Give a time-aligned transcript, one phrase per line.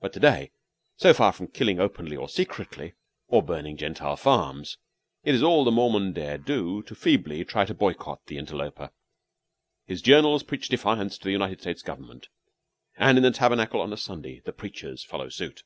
[0.00, 0.50] But to day,
[0.96, 2.94] so far from killing openly or secretly,
[3.28, 4.78] or burning Gentile farms,
[5.22, 8.90] it is all the Mormon dare do to feebly try to boycott the interloper.
[9.84, 12.26] His journals preach defiance to the United States Government,
[12.96, 15.62] and in the Tabernacle on a Sunday the preachers follow suit.